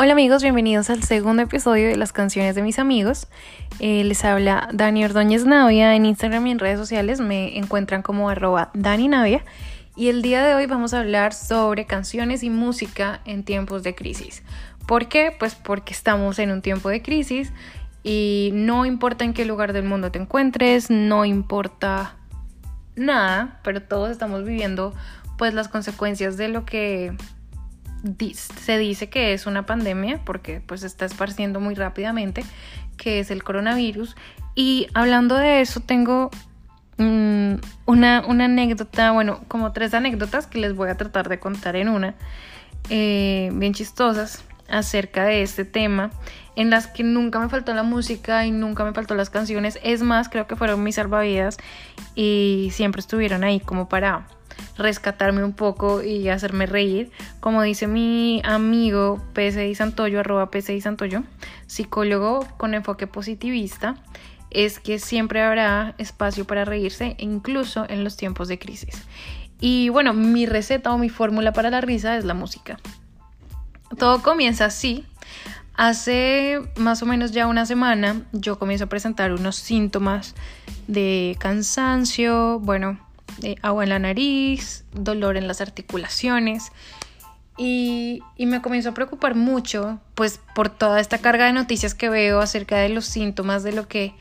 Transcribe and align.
Hola 0.00 0.12
amigos, 0.12 0.44
bienvenidos 0.44 0.90
al 0.90 1.02
segundo 1.02 1.42
episodio 1.42 1.88
de 1.88 1.96
las 1.96 2.12
canciones 2.12 2.54
de 2.54 2.62
mis 2.62 2.78
amigos. 2.78 3.26
Eh, 3.80 4.04
les 4.04 4.24
habla 4.24 4.68
Dani 4.72 5.04
Ordóñez 5.04 5.44
Navia 5.44 5.96
en 5.96 6.06
Instagram 6.06 6.46
y 6.46 6.52
en 6.52 6.60
redes 6.60 6.78
sociales. 6.78 7.18
Me 7.18 7.58
encuentran 7.58 8.02
como 8.02 8.30
arroba 8.30 8.70
Dani 8.74 9.08
Navia. 9.08 9.44
Y 9.96 10.08
el 10.08 10.22
día 10.22 10.44
de 10.44 10.54
hoy 10.54 10.66
vamos 10.66 10.94
a 10.94 11.00
hablar 11.00 11.34
sobre 11.34 11.84
canciones 11.84 12.44
y 12.44 12.48
música 12.48 13.22
en 13.24 13.42
tiempos 13.42 13.82
de 13.82 13.96
crisis. 13.96 14.44
¿Por 14.86 15.08
qué? 15.08 15.34
Pues 15.36 15.56
porque 15.56 15.94
estamos 15.94 16.38
en 16.38 16.52
un 16.52 16.62
tiempo 16.62 16.90
de 16.90 17.02
crisis 17.02 17.52
y 18.04 18.50
no 18.54 18.86
importa 18.86 19.24
en 19.24 19.34
qué 19.34 19.44
lugar 19.44 19.72
del 19.72 19.82
mundo 19.82 20.12
te 20.12 20.20
encuentres, 20.20 20.90
no 20.90 21.24
importa 21.24 22.14
nada, 22.94 23.58
pero 23.64 23.82
todos 23.82 24.12
estamos 24.12 24.44
viviendo 24.44 24.94
pues 25.38 25.54
las 25.54 25.66
consecuencias 25.66 26.36
de 26.36 26.46
lo 26.46 26.64
que 26.64 27.16
se 28.32 28.78
dice 28.78 29.08
que 29.08 29.32
es 29.32 29.46
una 29.46 29.66
pandemia 29.66 30.20
porque 30.24 30.60
pues 30.60 30.82
está 30.82 31.04
esparciendo 31.04 31.60
muy 31.60 31.74
rápidamente, 31.74 32.44
que 32.96 33.20
es 33.20 33.30
el 33.30 33.42
coronavirus. 33.42 34.16
Y 34.54 34.88
hablando 34.94 35.36
de 35.36 35.60
eso, 35.60 35.80
tengo 35.80 36.30
mm, 36.98 37.54
una, 37.86 38.24
una, 38.26 38.44
anécdota, 38.44 39.12
bueno, 39.12 39.40
como 39.48 39.72
tres 39.72 39.94
anécdotas 39.94 40.46
que 40.46 40.58
les 40.58 40.74
voy 40.74 40.90
a 40.90 40.96
tratar 40.96 41.28
de 41.28 41.38
contar 41.38 41.76
en 41.76 41.88
una, 41.88 42.14
eh, 42.90 43.50
bien 43.54 43.74
chistosas 43.74 44.44
acerca 44.68 45.24
de 45.24 45.42
este 45.42 45.64
tema, 45.64 46.10
en 46.56 46.70
las 46.70 46.88
que 46.88 47.02
nunca 47.04 47.38
me 47.38 47.48
faltó 47.48 47.72
la 47.72 47.84
música 47.84 48.44
y 48.44 48.50
nunca 48.50 48.84
me 48.84 48.92
faltó 48.92 49.14
las 49.14 49.30
canciones. 49.30 49.78
Es 49.82 50.02
más, 50.02 50.28
creo 50.28 50.46
que 50.46 50.56
fueron 50.56 50.82
mis 50.82 50.96
salvavidas 50.96 51.56
y 52.14 52.70
siempre 52.72 53.00
estuvieron 53.00 53.44
ahí 53.44 53.60
como 53.60 53.88
para 53.88 54.26
rescatarme 54.78 55.44
un 55.44 55.52
poco 55.52 56.02
y 56.02 56.28
hacerme 56.28 56.66
reír. 56.66 57.10
Como 57.40 57.62
dice 57.62 57.86
mi 57.86 58.40
amigo 58.44 59.20
PCI 59.34 59.74
Santoyo, 59.74 60.20
arroba 60.20 60.50
PCI 60.50 60.80
Santoyo, 60.80 61.24
psicólogo 61.66 62.46
con 62.56 62.74
enfoque 62.74 63.06
positivista, 63.06 63.96
es 64.50 64.78
que 64.78 64.98
siempre 64.98 65.42
habrá 65.42 65.94
espacio 65.98 66.46
para 66.46 66.64
reírse, 66.64 67.16
incluso 67.18 67.84
en 67.88 68.04
los 68.04 68.16
tiempos 68.16 68.48
de 68.48 68.58
crisis. 68.58 69.02
Y 69.60 69.88
bueno, 69.88 70.14
mi 70.14 70.46
receta 70.46 70.92
o 70.92 70.98
mi 70.98 71.08
fórmula 71.08 71.52
para 71.52 71.70
la 71.70 71.80
risa 71.80 72.16
es 72.16 72.24
la 72.24 72.34
música. 72.34 72.78
Todo 73.98 74.22
comienza 74.22 74.66
así. 74.66 75.04
Hace 75.74 76.60
más 76.76 77.02
o 77.02 77.06
menos 77.06 77.32
ya 77.32 77.46
una 77.46 77.66
semana 77.66 78.22
yo 78.32 78.58
comienzo 78.58 78.84
a 78.84 78.88
presentar 78.88 79.32
unos 79.32 79.56
síntomas 79.56 80.34
de 80.88 81.36
cansancio, 81.38 82.58
bueno, 82.60 82.98
agua 83.62 83.84
en 83.84 83.90
la 83.90 83.98
nariz, 83.98 84.84
dolor 84.92 85.36
en 85.36 85.48
las 85.48 85.60
articulaciones. 85.60 86.72
Y, 87.56 88.22
me 88.38 88.62
comienzo 88.62 88.90
a 88.90 88.94
preocupar 88.94 89.34
mucho, 89.34 89.98
pues 90.14 90.40
por 90.54 90.68
toda 90.68 91.00
esta 91.00 91.18
carga 91.18 91.46
de 91.46 91.52
noticias 91.52 91.94
que 91.94 92.08
veo 92.08 92.40
acerca 92.40 92.76
de 92.76 92.88
los 92.88 93.04
síntomas 93.04 93.64
de 93.64 93.72
lo 93.72 93.88
que, 93.88 94.14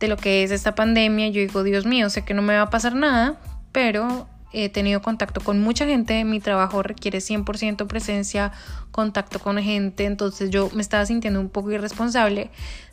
de 0.00 0.08
lo 0.08 0.16
que 0.16 0.42
es 0.42 0.50
esta 0.50 0.74
pandemia. 0.74 1.28
Yo 1.28 1.40
digo, 1.40 1.62
Dios 1.62 1.86
mío, 1.86 2.10
sé 2.10 2.24
que 2.24 2.34
no 2.34 2.42
me 2.42 2.56
va 2.56 2.62
a 2.62 2.70
pasar 2.70 2.96
nada, 2.96 3.40
pero 3.70 4.28
he 4.52 4.68
tenido 4.68 5.02
contacto 5.02 5.40
con 5.40 5.60
mucha 5.60 5.84
gente, 5.84 6.24
mi 6.24 6.40
trabajo 6.40 6.82
requiere 6.82 7.18
100% 7.18 7.86
presencia, 7.86 8.52
contacto 8.92 9.40
con 9.40 9.58
gente, 9.58 10.04
entonces 10.04 10.50
yo 10.50 10.70
me 10.74 10.80
estaba 10.80 11.04
sintiendo 11.06 11.40
un 11.40 11.48
poco 11.48 11.72
irresponsable 11.72 12.50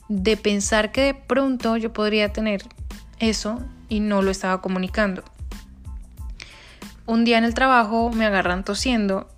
de 0.10 0.38
pensar 0.38 0.92
que 0.92 1.02
de 1.02 1.14
pronto 1.14 1.78
yo 1.78 1.94
podría 1.94 2.34
tener 2.34 2.64
eso 3.20 3.64
y 3.90 4.00
no 4.00 4.22
lo 4.22 4.32
estaba 4.32 4.62
comunicando. 4.62 5.24
Un 7.06 7.26
día 7.26 7.38
en 7.38 7.44
el 7.44 7.54
trabajo 7.54 8.12
me 8.12 8.26
agarran 8.26 8.64
tosiendo 8.64 9.30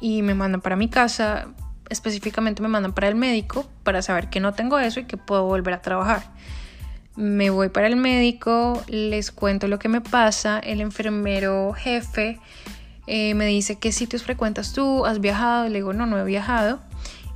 y 0.00 0.22
me 0.22 0.34
mandan 0.34 0.60
para 0.60 0.76
mi 0.76 0.88
casa, 0.88 1.48
específicamente 1.88 2.62
me 2.62 2.68
mandan 2.68 2.92
para 2.92 3.08
el 3.08 3.14
médico 3.14 3.68
para 3.82 4.02
saber 4.02 4.30
que 4.30 4.40
no 4.40 4.54
tengo 4.54 4.78
eso 4.78 5.00
y 5.00 5.04
que 5.04 5.16
puedo 5.16 5.44
volver 5.44 5.74
a 5.74 5.82
trabajar. 5.82 6.22
Me 7.16 7.50
voy 7.50 7.68
para 7.68 7.86
el 7.88 7.96
médico, 7.96 8.82
les 8.88 9.30
cuento 9.30 9.68
lo 9.68 9.78
que 9.78 9.88
me 9.88 10.00
pasa, 10.00 10.58
el 10.58 10.80
enfermero 10.80 11.72
jefe 11.74 12.38
eh, 13.06 13.34
me 13.34 13.46
dice 13.46 13.76
qué 13.76 13.90
sitios 13.90 14.22
frecuentas 14.22 14.72
tú, 14.72 15.04
has 15.04 15.20
viajado, 15.20 15.64
le 15.68 15.74
digo 15.74 15.92
no, 15.92 16.06
no 16.06 16.18
he 16.18 16.24
viajado. 16.24 16.80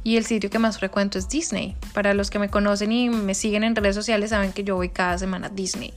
Y 0.04 0.18
el 0.18 0.24
sitio 0.24 0.50
que 0.50 0.58
más 0.58 0.78
frecuento 0.78 1.18
es 1.18 1.28
Disney. 1.28 1.76
Para 1.94 2.14
los 2.14 2.30
que 2.30 2.38
me 2.38 2.50
conocen 2.50 2.92
y 2.92 3.08
me 3.08 3.34
siguen 3.34 3.64
en 3.64 3.74
redes 3.74 3.96
sociales 3.96 4.30
saben 4.30 4.52
que 4.52 4.62
yo 4.62 4.76
voy 4.76 4.90
cada 4.90 5.18
semana 5.18 5.48
a 5.48 5.50
Disney. 5.50 5.94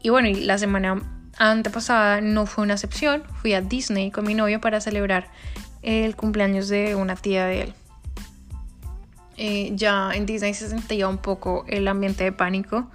Y 0.00 0.08
bueno, 0.08 0.28
la 0.40 0.56
semana 0.56 1.02
antepasada 1.38 2.20
no 2.20 2.46
fue 2.46 2.64
una 2.64 2.74
excepción. 2.74 3.24
Fui 3.40 3.54
a 3.54 3.60
Disney 3.60 4.10
con 4.10 4.26
mi 4.26 4.34
novio 4.34 4.60
para 4.60 4.80
celebrar 4.80 5.28
el 5.82 6.16
cumpleaños 6.16 6.68
de 6.68 6.94
una 6.94 7.16
tía 7.16 7.46
de 7.46 7.62
él. 7.62 7.74
Eh, 9.36 9.72
ya 9.74 10.12
en 10.14 10.26
Disney 10.26 10.54
se 10.54 10.68
sentía 10.68 11.08
un 11.08 11.18
poco 11.18 11.64
el 11.68 11.88
ambiente 11.88 12.24
de 12.24 12.32
pánico. 12.32 12.86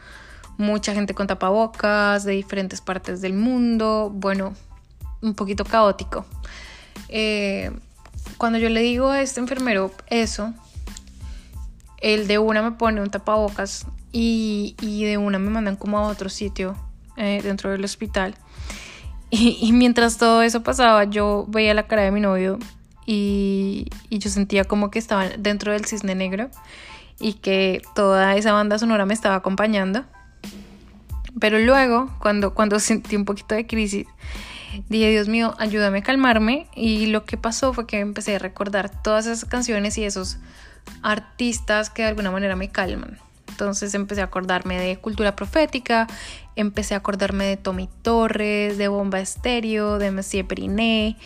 Mucha 0.57 0.93
gente 0.93 1.13
con 1.13 1.27
tapabocas 1.27 2.23
de 2.23 2.33
diferentes 2.33 2.81
partes 2.81 3.21
del 3.21 3.33
mundo. 3.33 4.11
Bueno, 4.13 4.53
un 5.21 5.33
poquito 5.33 5.63
caótico. 5.63 6.25
Eh, 7.09 7.71
cuando 8.37 8.57
yo 8.57 8.69
le 8.69 8.81
digo 8.81 9.09
a 9.09 9.21
este 9.21 9.39
enfermero 9.39 9.91
eso, 10.07 10.53
el 11.97 12.27
de 12.27 12.39
una 12.39 12.61
me 12.61 12.71
pone 12.71 13.01
un 13.01 13.09
tapabocas 13.09 13.85
y, 14.11 14.75
y 14.81 15.05
de 15.05 15.17
una 15.17 15.39
me 15.39 15.49
mandan 15.49 15.75
como 15.75 15.99
a 15.99 16.07
otro 16.07 16.29
sitio 16.29 16.75
eh, 17.19 17.41
dentro 17.43 17.69
del 17.69 17.83
hospital. 17.83 18.35
Y, 19.31 19.73
mientras 19.73 20.17
todo 20.17 20.41
eso 20.41 20.63
pasaba, 20.63 21.03
yo 21.03 21.45
veía 21.49 21.75
la 21.75 21.85
cara 21.85 22.01
de 22.01 22.09
mi 22.09 22.19
novio 22.19 22.57
y, 23.05 23.85
y, 24.09 24.17
yo 24.17 24.27
sentía 24.31 24.63
como 24.63 24.89
que 24.89 24.97
estaba 24.97 25.29
dentro 25.29 25.71
del 25.71 25.85
cisne 25.85 26.15
negro 26.15 26.49
y 27.19 27.33
que 27.33 27.83
toda 27.93 28.35
esa 28.37 28.53
banda 28.53 28.79
sonora 28.79 29.05
me 29.05 29.13
estaba 29.13 29.35
acompañando. 29.35 30.03
Pero 31.39 31.59
luego, 31.59 32.09
cuando, 32.19 32.55
cuando 32.55 32.79
sentí 32.79 33.15
un 33.15 33.25
poquito 33.25 33.53
de 33.53 33.67
crisis, 33.67 34.07
dije, 34.89 35.11
Dios 35.11 35.27
mío, 35.27 35.53
ayúdame 35.59 35.99
a 35.99 36.03
calmarme. 36.03 36.67
Y 36.75 37.07
lo 37.07 37.25
que 37.25 37.37
pasó 37.37 37.73
fue 37.73 37.85
que 37.85 37.99
empecé 37.99 38.37
a 38.37 38.39
recordar 38.39 38.89
todas 39.03 39.27
esas 39.27 39.45
canciones 39.45 39.97
y 39.99 40.05
esos 40.05 40.37
artistas 41.03 41.89
que 41.89 42.01
de 42.01 42.07
alguna 42.07 42.31
manera 42.31 42.55
me 42.55 42.69
calman. 42.69 43.19
Entonces 43.49 43.93
empecé 43.93 44.21
a 44.21 44.25
acordarme 44.25 44.79
de 44.79 44.97
Cultura 44.97 45.35
Profética, 45.35 46.07
empecé 46.55 46.93
a 46.93 46.97
acordarme 46.97 47.45
de 47.45 47.57
Tommy 47.57 47.89
Torres, 48.01 48.77
de 48.77 48.87
Bomba 48.87 49.19
Estéreo, 49.19 49.97
de 49.97 50.11
Monsieur 50.11 50.45
Periné, 50.47 51.17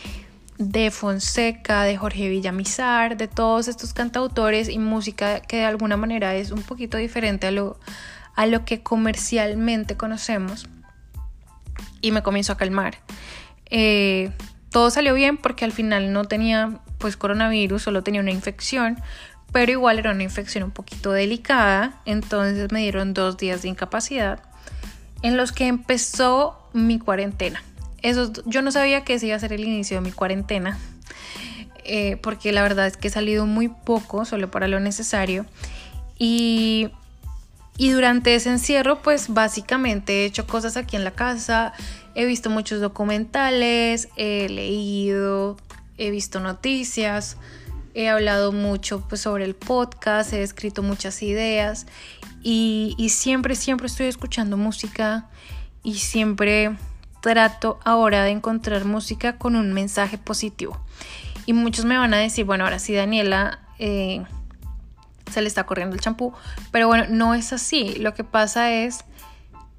de 0.57 0.91
Fonseca, 0.91 1.83
de 1.83 1.97
Jorge 1.97 2.29
Villamizar, 2.29 3.17
de 3.17 3.27
todos 3.27 3.67
estos 3.67 3.93
cantautores 3.93 4.69
y 4.69 4.79
música 4.79 5.41
que 5.41 5.57
de 5.57 5.65
alguna 5.65 5.97
manera 5.97 6.35
es 6.35 6.51
un 6.51 6.61
poquito 6.63 6.97
diferente 6.97 7.47
a 7.47 7.51
lo, 7.51 7.79
a 8.35 8.45
lo 8.45 8.65
que 8.65 8.81
comercialmente 8.81 9.97
conocemos. 9.97 10.67
Y 12.01 12.11
me 12.11 12.21
comienzo 12.23 12.53
a 12.53 12.57
calmar. 12.57 12.97
Eh, 13.69 14.31
todo 14.69 14.89
salió 14.89 15.13
bien 15.13 15.37
porque 15.37 15.65
al 15.65 15.71
final 15.71 16.13
no 16.13 16.25
tenía 16.25 16.79
pues 16.97 17.17
coronavirus, 17.17 17.81
solo 17.81 18.01
tenía 18.01 18.21
una 18.21 18.31
infección, 18.31 18.97
pero 19.53 19.71
igual 19.71 19.99
era 19.99 20.11
una 20.11 20.23
infección 20.23 20.65
un 20.65 20.71
poquito 20.71 21.11
delicada, 21.11 22.01
entonces 22.05 22.71
me 22.71 22.81
dieron 22.81 23.13
dos 23.13 23.37
días 23.37 23.61
de 23.61 23.69
incapacidad 23.69 24.41
en 25.21 25.37
los 25.37 25.53
que 25.53 25.67
empezó 25.67 26.67
mi 26.73 26.99
cuarentena. 26.99 27.63
Eso, 28.01 28.33
yo 28.45 28.61
no 28.61 28.71
sabía 28.71 29.05
que 29.05 29.13
ese 29.13 29.27
iba 29.27 29.37
a 29.37 29.39
ser 29.39 29.53
el 29.53 29.63
inicio 29.63 29.95
de 29.95 30.01
mi 30.01 30.11
cuarentena, 30.11 30.77
eh, 31.85 32.17
porque 32.21 32.51
la 32.51 32.63
verdad 32.63 32.87
es 32.87 32.97
que 32.97 33.07
he 33.07 33.11
salido 33.11 33.45
muy 33.45 33.69
poco, 33.69 34.25
solo 34.25 34.49
para 34.49 34.67
lo 34.67 34.79
necesario, 34.79 35.45
y, 36.17 36.89
y 37.77 37.91
durante 37.91 38.33
ese 38.33 38.49
encierro, 38.49 39.01
pues 39.03 39.29
básicamente 39.29 40.23
he 40.23 40.25
hecho 40.25 40.47
cosas 40.47 40.77
aquí 40.77 40.95
en 40.95 41.03
la 41.03 41.11
casa, 41.11 41.73
he 42.15 42.25
visto 42.25 42.49
muchos 42.49 42.81
documentales, 42.81 44.09
he 44.17 44.49
leído, 44.49 45.57
he 45.97 46.09
visto 46.09 46.39
noticias, 46.39 47.37
he 47.93 48.09
hablado 48.09 48.51
mucho 48.51 49.01
pues, 49.07 49.21
sobre 49.21 49.45
el 49.45 49.55
podcast, 49.55 50.33
he 50.33 50.41
escrito 50.41 50.81
muchas 50.81 51.21
ideas 51.21 51.85
y, 52.41 52.95
siempre, 53.09 53.55
siempre 53.55 53.87
estoy 53.87 54.07
escuchando 54.07 54.57
música 54.57 55.27
y 55.81 55.95
siempre 55.95 56.75
trato 57.21 57.79
ahora 57.85 58.23
de 58.23 58.31
encontrar 58.31 58.83
música 58.83 59.37
con 59.37 59.55
un 59.55 59.73
mensaje 59.73 60.17
positivo. 60.17 60.79
Y 61.45 61.53
muchos 61.53 61.85
me 61.85 61.97
van 61.97 62.13
a 62.13 62.17
decir, 62.17 62.45
bueno, 62.45 62.65
ahora 62.65 62.79
sí 62.79 62.93
Daniela 62.93 63.59
eh, 63.79 64.23
se 65.31 65.41
le 65.41 65.47
está 65.47 65.65
corriendo 65.65 65.95
el 65.95 66.01
champú, 66.01 66.33
pero 66.71 66.87
bueno, 66.87 67.05
no 67.09 67.33
es 67.33 67.53
así. 67.53 67.95
Lo 67.95 68.13
que 68.13 68.25
pasa 68.25 68.71
es 68.71 69.05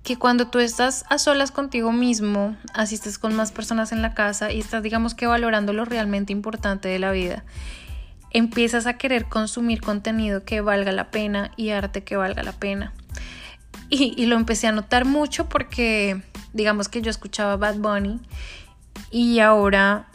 que 0.02 0.16
cuando 0.18 0.48
tú 0.48 0.58
estás 0.58 1.04
a 1.10 1.18
solas 1.18 1.50
contigo 1.50 1.92
mismo, 1.92 2.56
asistes 2.72 3.18
con 3.18 3.34
más 3.34 3.52
personas 3.52 3.92
en 3.92 4.00
la 4.00 4.14
casa 4.14 4.52
y 4.52 4.60
estás 4.60 4.82
digamos 4.82 5.14
que 5.14 5.26
valorando 5.26 5.72
lo 5.72 5.84
realmente 5.84 6.32
importante 6.32 6.88
de 6.88 6.98
la 6.98 7.10
vida 7.10 7.44
empiezas 8.34 8.86
a 8.86 8.98
querer 8.98 9.26
consumir 9.26 9.80
contenido 9.80 10.44
que 10.44 10.60
valga 10.60 10.92
la 10.92 11.10
pena 11.10 11.52
y 11.56 11.70
arte 11.70 12.02
que 12.02 12.16
valga 12.16 12.42
la 12.42 12.52
pena. 12.52 12.92
Y, 13.88 14.26
lo 14.26 14.34
empecé 14.34 14.66
a 14.66 14.72
notar 14.72 15.04
mucho 15.04 15.48
porque, 15.48 16.20
digamos 16.52 16.88
que 16.88 17.00
yo 17.00 17.10
escuchaba 17.10 17.56
Bad 17.56 17.76
Bunny 17.76 18.20
y 19.10 19.38
ahora 19.38 20.08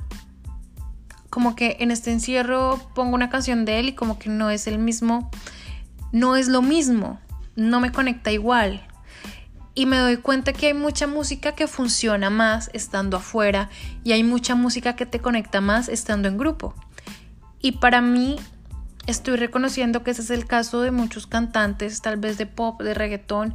como 1.30 1.56
que 1.56 1.78
en 1.80 1.92
este 1.92 2.12
encierro 2.12 2.78
pongo 2.94 3.16
una 3.16 3.30
canción 3.30 3.64
de 3.64 3.80
él 3.80 3.90
y 3.90 3.94
como 3.94 4.20
que 4.20 4.30
no 4.30 4.50
es 4.50 4.68
el 4.68 4.80
mismo, 4.80 5.32
no 6.12 6.36
es 6.36 6.50
lo 6.50 6.62
mismo, 6.62 7.22
no 7.56 7.80
me 7.80 7.92
conecta 7.92 8.32
igual. 8.32 8.86
Y 9.76 9.86
me 9.86 9.98
doy 9.98 10.18
cuenta 10.18 10.52
que 10.52 10.68
hay 10.68 10.74
mucha 10.74 11.08
música 11.08 11.54
que 11.54 11.68
funciona 11.68 12.30
más 12.30 12.70
estando 12.74 13.16
afuera 13.16 13.70
y 14.04 14.12
hay 14.12 14.26
mucha 14.26 14.56
música 14.56 14.98
que 14.98 15.06
te 15.06 15.20
conecta 15.20 15.62
más 15.62 15.88
estando 15.88 16.28
en 16.28 16.38
grupo. 16.38 16.76
Y 17.62 17.74
para 17.74 18.02
mí 18.02 18.38
estoy 19.10 19.38
reconociendo 19.38 20.04
que 20.04 20.12
ese 20.12 20.22
es 20.22 20.30
el 20.30 20.46
caso 20.46 20.82
de 20.82 20.92
muchos 20.92 21.28
cantantes, 21.28 22.02
tal 22.02 22.18
vez 22.18 22.38
de 22.38 22.46
pop, 22.46 22.82
de 22.82 22.94
reggaetón 22.94 23.54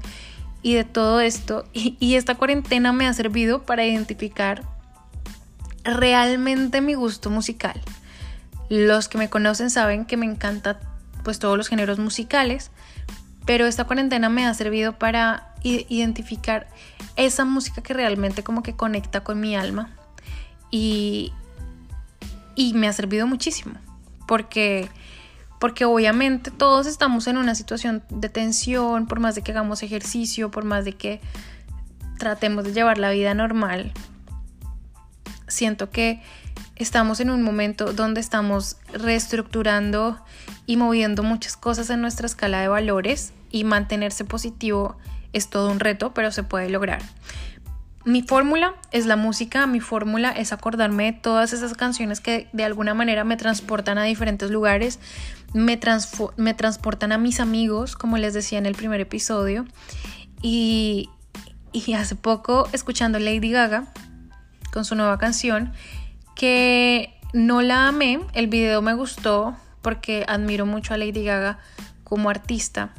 y 0.62 0.74
de 0.74 0.84
todo 0.84 1.20
esto. 1.20 1.64
Y, 1.74 2.16
esta 2.16 2.34
cuarentena 2.34 2.92
me 2.92 3.06
ha 3.06 3.12
servido 3.12 3.62
para 3.62 3.84
identificar 3.84 4.62
realmente 5.84 6.80
mi 6.80 6.94
gusto 6.94 7.30
musical. 7.30 7.80
Los 8.68 9.08
que 9.08 9.18
me 9.18 9.30
conocen 9.30 9.70
saben 9.70 10.06
que 10.06 10.16
me 10.16 10.26
encanta 10.26 10.80
pues 11.22 11.38
todos 11.38 11.56
los 11.56 11.68
géneros 11.68 11.98
musicales, 11.98 12.70
pero 13.46 13.66
esta 13.66 13.84
cuarentena 13.84 14.28
me 14.28 14.46
ha 14.46 14.54
servido 14.54 14.98
para 14.98 15.54
identificar 15.62 16.68
esa 17.16 17.46
música 17.46 17.82
que 17.82 17.94
realmente 17.94 18.42
como 18.42 18.62
que 18.62 18.76
conecta 18.76 19.22
con 19.22 19.40
mi 19.40 19.56
alma 19.56 19.90
y, 20.70 21.32
y 22.54 22.74
me 22.74 22.88
ha 22.88 22.92
servido 22.92 23.26
muchísimo 23.26 23.78
porque 24.26 24.88
porque 25.60 25.86
obviamente 25.86 26.50
todos 26.50 26.86
estamos 26.86 27.26
en 27.26 27.38
una 27.38 27.54
situación 27.54 28.02
de 28.10 28.28
tensión, 28.28 29.06
por 29.06 29.18
más 29.20 29.34
de 29.34 29.40
que 29.40 29.52
hagamos 29.52 29.82
ejercicio, 29.82 30.50
por 30.50 30.64
más 30.64 30.84
de 30.84 30.92
que 30.92 31.20
tratemos 32.18 32.64
de 32.64 32.74
llevar 32.74 32.98
la 32.98 33.10
vida 33.10 33.32
normal, 33.32 33.92
siento 35.48 35.90
que 35.90 36.20
estamos 36.76 37.20
en 37.20 37.30
un 37.30 37.42
momento 37.42 37.92
donde 37.92 38.20
estamos 38.20 38.76
reestructurando 38.92 40.20
y 40.66 40.76
moviendo 40.76 41.22
muchas 41.22 41.56
cosas 41.56 41.88
en 41.90 42.00
nuestra 42.00 42.26
escala 42.26 42.60
de 42.60 42.68
valores 42.68 43.32
y 43.50 43.64
mantenerse 43.64 44.24
positivo 44.24 44.98
es 45.32 45.48
todo 45.48 45.70
un 45.70 45.80
reto, 45.80 46.14
pero 46.14 46.30
se 46.30 46.42
puede 46.42 46.70
lograr. 46.70 47.02
Mi 48.06 48.20
fórmula 48.20 48.74
es 48.90 49.06
la 49.06 49.16
música, 49.16 49.66
mi 49.66 49.80
fórmula 49.80 50.30
es 50.30 50.52
acordarme 50.52 51.04
de 51.04 51.12
todas 51.12 51.54
esas 51.54 51.72
canciones 51.72 52.20
que 52.20 52.48
de 52.52 52.64
alguna 52.64 52.92
manera 52.92 53.24
me 53.24 53.38
transportan 53.38 53.96
a 53.96 54.02
diferentes 54.04 54.50
lugares, 54.50 54.98
me, 55.54 55.80
me 56.36 56.54
transportan 56.54 57.12
a 57.12 57.18
mis 57.18 57.40
amigos, 57.40 57.96
como 57.96 58.18
les 58.18 58.34
decía 58.34 58.58
en 58.58 58.66
el 58.66 58.74
primer 58.74 59.00
episodio. 59.00 59.64
Y, 60.42 61.08
y 61.72 61.94
hace 61.94 62.14
poco, 62.14 62.68
escuchando 62.72 63.18
Lady 63.18 63.50
Gaga, 63.50 63.86
con 64.70 64.84
su 64.84 64.96
nueva 64.96 65.18
canción, 65.18 65.72
que 66.36 67.18
no 67.32 67.62
la 67.62 67.88
amé, 67.88 68.20
el 68.34 68.48
video 68.48 68.82
me 68.82 68.92
gustó 68.92 69.56
porque 69.80 70.26
admiro 70.28 70.66
mucho 70.66 70.92
a 70.92 70.98
Lady 70.98 71.24
Gaga 71.24 71.58
como 72.04 72.28
artista. 72.28 72.92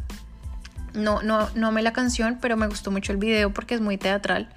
No, 0.94 1.22
no, 1.22 1.50
no 1.54 1.68
amé 1.68 1.84
la 1.84 1.94
canción, 1.94 2.40
pero 2.42 2.58
me 2.58 2.68
gustó 2.68 2.90
mucho 2.90 3.12
el 3.12 3.18
video 3.20 3.54
porque 3.54 3.76
es 3.76 3.82
muy 3.82 3.98
teatral. 3.98 4.50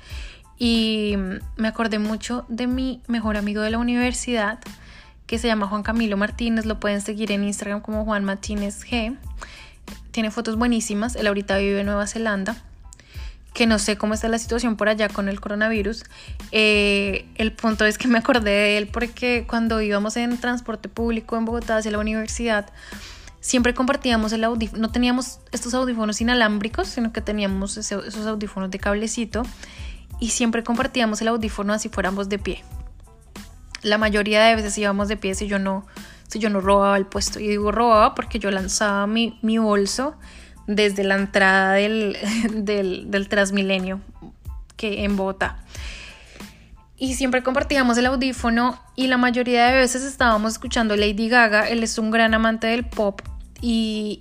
Y 0.59 1.15
me 1.57 1.69
acordé 1.69 1.99
mucho 1.99 2.45
de 2.49 2.67
mi 2.67 3.01
mejor 3.07 3.37
amigo 3.37 3.63
de 3.63 3.71
la 3.71 3.79
universidad, 3.79 4.59
que 5.27 5.39
se 5.39 5.47
llama 5.47 5.69
Juan 5.69 5.83
Camilo 5.83 6.17
Martínez. 6.17 6.67
Lo 6.67 6.81
pueden 6.81 7.01
seguir 7.01 7.31
en 7.33 7.45
Instagram 7.45 7.81
como 7.81 8.05
Juan 8.05 8.25
Martínez 8.25 8.85
G. 8.85 9.17
Tiene 10.11 10.31
fotos 10.31 10.57
buenísimas. 10.57 11.17
Él 11.17 11.27
ahorita 11.27 11.59
vive 11.59 11.81
en 11.81 11.87
Nueva 11.87 12.07
Zelanda 12.07 12.57
que 13.59 13.67
no 13.67 13.81
sé 13.81 13.97
cómo 13.97 14.15
está 14.15 14.29
la 14.29 14.39
situación 14.39 14.77
por 14.77 14.89
allá 14.89 15.09
con 15.09 15.29
el 15.29 15.41
coronavirus. 15.41 16.05
Eh, 16.53 17.27
el 17.35 17.53
punto 17.53 17.85
es 17.87 17.99
que 17.99 18.07
me 18.07 18.19
acordé 18.19 18.51
de 18.53 18.79
él 18.79 18.87
porque 18.87 19.47
cuando 19.49 19.81
íbamos 19.81 20.17
en 20.17 20.39
transporte 20.39 20.89
público 20.89 21.37
en 21.37 21.45
Bogotá 21.45 21.79
hacia 21.79 21.91
la 21.91 21.99
universidad, 21.99 22.71
siempre 23.41 23.75
compartíamos 23.75 24.33
el 24.33 24.45
audífono, 24.45 24.83
no 24.83 24.93
teníamos 24.93 25.41
estos 25.51 25.75
audífonos 25.75 26.21
inalámbricos, 26.21 26.87
sino 26.87 27.13
que 27.13 27.21
teníamos 27.21 27.77
esos 27.77 28.27
audífonos 28.27 28.71
de 28.71 28.79
cablecito 28.79 29.43
y 30.21 30.31
siempre 30.31 30.63
compartíamos 30.63 31.21
el 31.21 31.29
audífono 31.29 31.73
así 31.73 31.89
fuéramos 31.89 32.29
de 32.29 32.39
pie. 32.39 32.65
La 33.83 33.99
mayoría 33.99 34.45
de 34.45 34.57
veces 34.57 34.77
íbamos 34.79 35.09
de 35.09 35.17
pie 35.17 35.35
si 35.35 35.47
yo 35.47 35.59
no, 35.59 35.87
si 36.29 36.39
yo 36.39 36.51
no 36.51 36.61
robaba 36.61 36.97
el 36.97 37.07
puesto. 37.07 37.41
Y 37.41 37.49
digo 37.49 37.73
robaba 37.73 38.15
porque 38.15 38.39
yo 38.39 38.51
lanzaba 38.51 39.07
mi, 39.07 39.39
mi 39.43 39.59
bolso 39.59 40.17
desde 40.67 41.03
la 41.03 41.17
entrada 41.17 41.73
del, 41.73 42.17
del, 42.65 43.29
Transmilenio 43.29 44.01
que 44.77 45.05
en 45.05 45.17
Bogotá. 45.17 45.65
Y 46.97 47.15
siempre 47.15 47.43
compartíamos 47.43 47.97
el 47.99 48.07
audífono 48.07 48.81
y 48.97 49.07
la 49.07 49.19
mayoría 49.19 49.67
de 49.67 49.77
veces 49.77 50.03
estábamos 50.03 50.53
escuchando 50.53 50.97
Lady 50.97 51.29
Gaga. 51.29 51.69
Él 51.69 51.83
es 51.83 51.99
un 51.99 52.11
gran 52.11 52.35
amante 52.35 52.67
del 52.67 52.85
pop 52.85 53.21
y, 53.61 54.21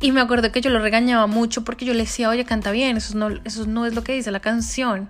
y 0.00 0.12
me 0.12 0.20
acuerdo 0.20 0.52
que 0.52 0.60
yo 0.60 0.70
lo 0.70 0.78
regañaba 0.78 1.26
mucho 1.26 1.64
porque 1.64 1.84
yo 1.84 1.94
le 1.94 2.00
decía, 2.00 2.28
oye, 2.28 2.44
canta 2.44 2.70
bien, 2.70 2.98
eso 2.98 3.16
no, 3.16 3.28
eso 3.44 3.66
no 3.66 3.86
es 3.86 3.94
lo 3.94 4.04
que 4.04 4.12
dice 4.12 4.30
la 4.30 4.40
canción. 4.40 5.08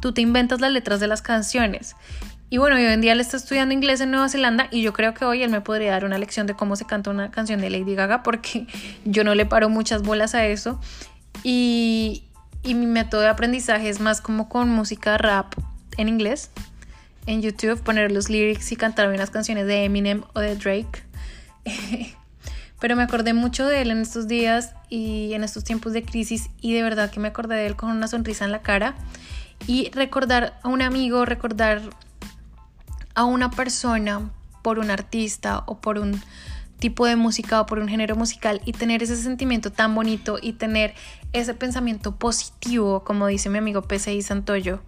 Tú 0.00 0.12
te 0.12 0.22
inventas 0.22 0.60
las 0.60 0.72
letras 0.72 0.98
de 0.98 1.06
las 1.06 1.22
canciones. 1.22 1.94
Y 2.50 2.58
bueno, 2.58 2.76
hoy 2.76 2.84
en 2.84 3.00
día 3.00 3.12
él 3.12 3.20
está 3.20 3.36
estudiando 3.36 3.74
inglés 3.74 4.00
en 4.00 4.10
Nueva 4.10 4.28
Zelanda 4.28 4.68
y 4.70 4.82
yo 4.82 4.92
creo 4.92 5.14
que 5.14 5.24
hoy 5.24 5.42
él 5.42 5.50
me 5.50 5.60
podría 5.60 5.92
dar 5.92 6.04
una 6.04 6.18
lección 6.18 6.46
de 6.46 6.54
cómo 6.54 6.76
se 6.76 6.84
canta 6.84 7.10
una 7.10 7.30
canción 7.30 7.60
de 7.60 7.70
Lady 7.70 7.94
Gaga 7.94 8.22
porque 8.22 8.66
yo 9.04 9.24
no 9.24 9.34
le 9.34 9.46
paro 9.46 9.68
muchas 9.68 10.02
bolas 10.02 10.34
a 10.34 10.44
eso. 10.46 10.80
Y, 11.44 12.24
y 12.62 12.74
mi 12.74 12.86
método 12.86 13.20
de 13.20 13.28
aprendizaje 13.28 13.88
es 13.88 14.00
más 14.00 14.20
como 14.20 14.48
con 14.48 14.68
música 14.68 15.16
rap 15.16 15.54
en 15.96 16.08
inglés. 16.08 16.50
En 17.26 17.40
YouTube 17.40 17.80
poner 17.80 18.10
los 18.10 18.28
lyrics 18.28 18.72
y 18.72 18.76
cantar 18.76 19.08
unas 19.08 19.30
canciones 19.30 19.66
de 19.66 19.84
Eminem 19.84 20.24
o 20.34 20.40
de 20.40 20.56
Drake. 20.56 21.04
Pero 22.84 22.96
me 22.96 23.02
acordé 23.02 23.32
mucho 23.32 23.66
de 23.66 23.80
él 23.80 23.90
en 23.90 24.02
estos 24.02 24.28
días 24.28 24.74
y 24.90 25.32
en 25.32 25.42
estos 25.42 25.64
tiempos 25.64 25.94
de 25.94 26.02
crisis 26.02 26.50
y 26.60 26.74
de 26.74 26.82
verdad 26.82 27.10
que 27.10 27.18
me 27.18 27.28
acordé 27.28 27.54
de 27.54 27.64
él 27.64 27.76
con 27.76 27.88
una 27.88 28.08
sonrisa 28.08 28.44
en 28.44 28.52
la 28.52 28.60
cara. 28.60 28.94
Y 29.66 29.90
recordar 29.92 30.60
a 30.62 30.68
un 30.68 30.82
amigo, 30.82 31.24
recordar 31.24 31.80
a 33.14 33.24
una 33.24 33.50
persona 33.50 34.30
por 34.60 34.78
un 34.78 34.90
artista 34.90 35.64
o 35.64 35.80
por 35.80 35.98
un 35.98 36.20
tipo 36.78 37.06
de 37.06 37.16
música 37.16 37.62
o 37.62 37.64
por 37.64 37.78
un 37.78 37.88
género 37.88 38.16
musical 38.16 38.60
y 38.66 38.72
tener 38.72 39.02
ese 39.02 39.16
sentimiento 39.16 39.72
tan 39.72 39.94
bonito 39.94 40.36
y 40.38 40.52
tener 40.52 40.92
ese 41.32 41.54
pensamiento 41.54 42.16
positivo, 42.16 43.02
como 43.02 43.28
dice 43.28 43.48
mi 43.48 43.56
amigo 43.56 43.80
PCI 43.80 44.20
Santoyo, 44.20 44.80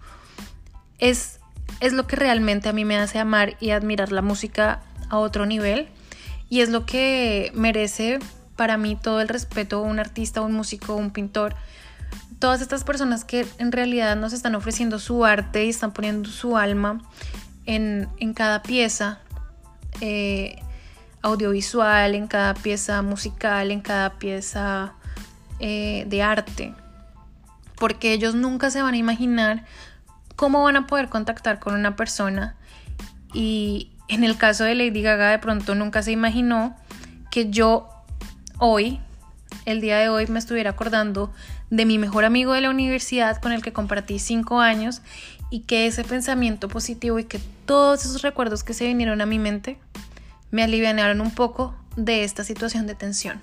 es, 0.99 1.40
es 1.80 1.94
lo 1.94 2.06
que 2.06 2.16
realmente 2.16 2.68
a 2.68 2.75
mí 2.75 2.85
me 2.85 2.99
hace 2.99 3.18
amar 3.18 3.56
y 3.59 3.70
admirar 3.70 4.12
la 4.12 4.20
música 4.20 4.82
a 5.09 5.16
otro 5.16 5.47
nivel 5.47 5.88
y 6.48 6.60
es 6.60 6.68
lo 6.68 6.86
que 6.86 7.50
merece 7.54 8.18
para 8.56 8.76
mí 8.76 8.96
todo 8.96 9.20
el 9.20 9.28
respeto 9.28 9.82
un 9.82 9.98
artista, 9.98 10.40
un 10.40 10.52
músico, 10.52 10.94
un 10.94 11.10
pintor. 11.10 11.54
Todas 12.38 12.60
estas 12.60 12.84
personas 12.84 13.24
que 13.24 13.46
en 13.58 13.72
realidad 13.72 14.16
nos 14.16 14.32
están 14.32 14.54
ofreciendo 14.54 14.98
su 14.98 15.24
arte 15.24 15.64
y 15.64 15.70
están 15.70 15.92
poniendo 15.92 16.28
su 16.28 16.56
alma 16.56 17.00
en, 17.64 18.08
cada 18.34 18.62
pieza 18.62 19.20
eh, 20.00 20.56
audiovisual, 21.22 22.14
en 22.14 22.26
cada 22.26 22.54
pieza 22.54 23.02
musical, 23.02 23.70
en 23.70 23.80
cada 23.80 24.18
pieza 24.18 24.94
eh, 25.58 26.04
de 26.08 26.22
arte. 26.22 26.74
Porque 27.76 28.12
ellos 28.12 28.34
nunca 28.34 28.70
se 28.70 28.82
van 28.82 28.94
a 28.94 28.98
imaginar 28.98 29.64
cómo 30.36 30.62
van 30.62 30.76
a 30.76 30.86
poder 30.86 31.08
contactar 31.08 31.58
con 31.58 31.74
una 31.74 31.96
persona. 31.96 32.56
Y 33.32 33.90
en 34.08 34.25
el 34.25 34.36
caso 34.36 34.64
de 34.64 34.75
Lady 34.75 35.02
Gaga, 35.02 35.30
de 35.30 35.38
pronto 35.38 35.75
nunca 35.75 36.02
se 36.02 36.12
imaginó 36.12 36.76
que 37.30 37.50
yo 37.50 37.88
hoy, 38.58 39.00
el 39.64 39.80
día 39.80 39.98
de 39.98 40.08
hoy, 40.08 40.26
me 40.26 40.38
estuviera 40.38 40.70
acordando 40.70 41.32
de 41.70 41.84
mi 41.84 41.98
mejor 41.98 42.25
amigo 42.25 42.52
de 42.52 42.60
la 42.60 42.70
universidad 42.70 43.40
con 43.40 43.52
el 43.52 43.62
que 43.62 43.72
compartí 43.72 44.18
cinco 44.18 44.60
años 44.60 45.02
y 45.50 45.60
que 45.60 45.86
ese 45.86 46.04
pensamiento 46.04 46.68
positivo 46.68 47.18
y 47.18 47.25
que 47.25 47.40
todos 47.66 48.04
esos 48.04 48.22
recuerdos 48.22 48.64
que 48.64 48.75
se 48.75 48.86
vinieron 48.86 49.20
a 49.20 49.26
mi 49.26 49.38
mente 49.38 49.78
me 50.50 50.62
aliviaron 50.62 51.20
un 51.20 51.32
poco 51.32 51.75
de 51.96 52.25
esta 52.25 52.44
situación 52.44 52.86
de 52.86 52.94
tensión. 52.94 53.40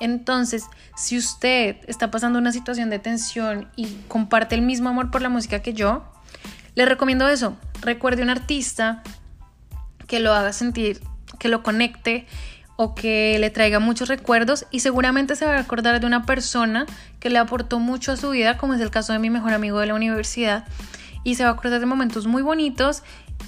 Entonces, 0.00 0.64
si 0.96 1.16
usted 1.16 1.76
está 1.86 2.10
pasando 2.10 2.38
una 2.38 2.52
situación 2.52 2.90
de 2.90 2.98
tensión 2.98 3.68
y 3.76 3.96
comparte 4.08 4.54
el 4.54 4.62
mismo 4.62 4.88
amor 4.88 5.10
por 5.10 5.22
la 5.22 5.28
música 5.28 5.60
que 5.60 5.72
yo, 5.72 6.04
le 6.74 6.84
recomiendo 6.84 7.28
eso. 7.28 7.56
Recuerde 7.80 8.22
un 8.22 8.30
artista 8.30 9.02
que 10.12 10.20
lo 10.20 10.34
haga 10.34 10.52
sentir, 10.52 11.00
que 11.38 11.48
lo 11.48 11.62
conecte 11.62 12.26
o 12.76 12.94
que 12.94 13.38
le 13.40 13.48
traiga 13.48 13.78
muchos 13.78 14.08
recuerdos 14.08 14.66
y 14.70 14.80
seguramente 14.80 15.36
se 15.36 15.46
va 15.46 15.56
a 15.56 15.60
acordar 15.60 15.98
de 16.00 16.06
una 16.06 16.26
persona 16.26 16.84
que 17.18 17.30
le 17.30 17.38
aportó 17.38 17.78
mucho 17.78 18.12
a 18.12 18.18
su 18.18 18.28
vida, 18.28 18.58
como 18.58 18.74
es 18.74 18.82
el 18.82 18.90
caso 18.90 19.14
de 19.14 19.18
mi 19.18 19.30
mejor 19.30 19.54
amigo 19.54 19.80
de 19.80 19.86
la 19.86 19.94
universidad, 19.94 20.66
y 21.24 21.36
se 21.36 21.44
va 21.44 21.48
a 21.48 21.52
acordar 21.54 21.80
de 21.80 21.86
momentos 21.86 22.26
muy 22.26 22.42
bonitos 22.42 23.02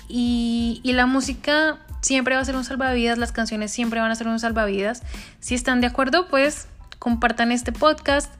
y, 0.08 0.80
la 0.84 1.04
música 1.04 1.80
siempre 2.00 2.34
va 2.34 2.40
a 2.40 2.44
ser 2.46 2.56
un 2.56 2.64
salvavidas, 2.64 3.18
las 3.18 3.32
canciones 3.32 3.70
siempre 3.70 4.00
van 4.00 4.10
a 4.10 4.14
ser 4.14 4.26
un 4.26 4.40
salvavidas. 4.40 5.02
Si 5.40 5.54
están 5.54 5.82
de 5.82 5.88
acuerdo, 5.88 6.28
pues 6.28 6.66
compartan 6.98 7.52
este 7.52 7.72
podcast. 7.72 8.32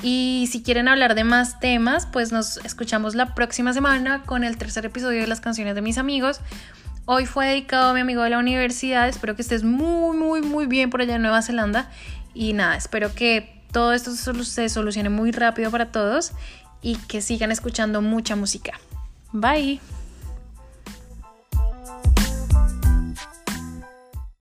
Y 0.00 0.48
si 0.52 0.62
quieren 0.62 0.86
hablar 0.86 1.16
de 1.16 1.24
más 1.24 1.58
temas, 1.58 2.06
pues 2.06 2.30
nos 2.30 2.58
escuchamos 2.58 3.16
la 3.16 3.34
próxima 3.34 3.72
semana 3.72 4.22
con 4.22 4.44
el 4.44 4.56
tercer 4.58 4.86
episodio 4.86 5.22
de 5.22 5.26
las 5.26 5.40
canciones 5.40 5.74
de 5.74 5.82
mis 5.82 5.98
amigos. 5.98 6.40
Hoy 7.10 7.24
fue 7.24 7.46
dedicado 7.46 7.88
a 7.88 7.94
mi 7.94 8.00
amigo 8.00 8.22
de 8.22 8.28
la 8.28 8.38
universidad. 8.38 9.08
Espero 9.08 9.34
que 9.34 9.40
estés 9.40 9.64
muy, 9.64 10.14
muy, 10.14 10.42
muy 10.42 10.66
bien 10.66 10.90
por 10.90 11.00
allá 11.00 11.14
en 11.14 11.22
Nueva 11.22 11.40
Zelanda. 11.40 11.90
Y 12.34 12.52
nada, 12.52 12.76
espero 12.76 13.14
que 13.14 13.62
todo 13.72 13.94
esto 13.94 14.10
se 14.14 14.68
solucione 14.68 15.08
muy 15.08 15.30
rápido 15.30 15.70
para 15.70 15.90
todos 15.90 16.32
y 16.82 16.96
que 16.96 17.22
sigan 17.22 17.50
escuchando 17.50 18.02
mucha 18.02 18.36
música. 18.36 18.78
Bye. 19.32 19.80